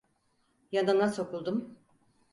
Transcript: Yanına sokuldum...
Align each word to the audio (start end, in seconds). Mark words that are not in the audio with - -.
Yanına 0.71 1.09
sokuldum... 1.09 1.77